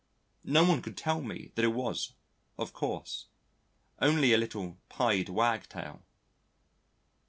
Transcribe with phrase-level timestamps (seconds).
[0.45, 2.13] No one could tell me that it was,
[2.57, 3.27] of course,
[3.99, 6.01] only a little Pied Wagtail.